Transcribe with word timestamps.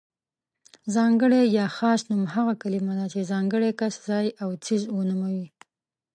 ځانګړی 0.95 1.41
يا 1.57 1.65
خاص 1.77 2.01
نوم 2.09 2.23
هغه 2.35 2.53
کلمه 2.63 2.93
ده 2.99 3.05
چې 3.13 3.29
ځانګړی 3.31 3.69
کس، 3.79 3.95
ځای 4.07 4.27
او 4.43 4.49
څیز 4.65 4.81
ونوموي. 4.89 5.47